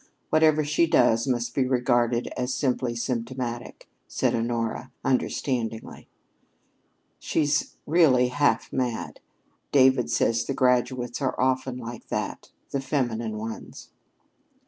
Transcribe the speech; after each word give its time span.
Whatever 0.31 0.63
she 0.63 0.87
does 0.87 1.27
must 1.27 1.53
be 1.53 1.63
regarded 1.67 2.25
as 2.35 2.51
simply 2.51 2.95
symptomatic," 2.95 3.87
said 4.07 4.33
Honora, 4.33 4.91
understandingly. 5.03 6.07
"She's 7.19 7.75
really 7.85 8.29
half 8.29 8.73
mad. 8.73 9.19
David 9.71 10.09
says 10.09 10.45
the 10.45 10.55
graduates 10.55 11.21
are 11.21 11.39
often 11.39 11.77
like 11.77 12.07
that 12.07 12.49
the 12.71 12.81
feminine 12.81 13.37
ones." 13.37 13.91